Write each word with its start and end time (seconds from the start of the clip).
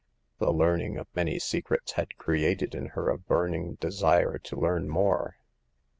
The 0.39 0.51
learning 0.51 0.97
of 0.97 1.05
many 1.15 1.37
secrets 1.37 1.91
had 1.91 2.17
created 2.17 2.73
in 2.73 2.87
her 2.97 3.09
a 3.11 3.19
burning 3.19 3.75
de 3.75 3.91
sire 3.91 4.39
to 4.39 4.59
learn 4.59 4.89
more. 4.89 5.37